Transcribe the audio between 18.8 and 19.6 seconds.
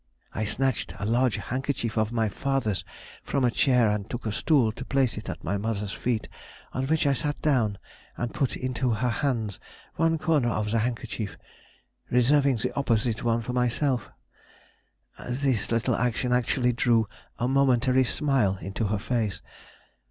her face....